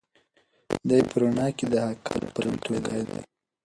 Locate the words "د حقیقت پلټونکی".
1.71-2.99